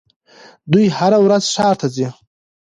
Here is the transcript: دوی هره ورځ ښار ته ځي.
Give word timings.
دوی 0.71 0.85
هره 0.97 1.17
ورځ 1.25 1.43
ښار 1.53 1.75
ته 1.81 1.87
ځي. 1.95 2.07